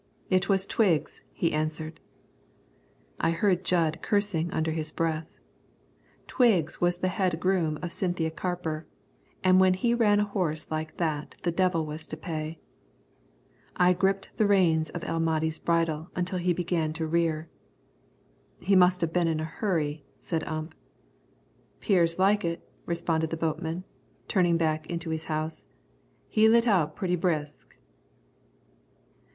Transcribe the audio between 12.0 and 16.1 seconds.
to pay. I gripped the reins of El Mahdi's bridle